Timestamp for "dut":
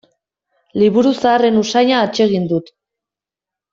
2.55-2.73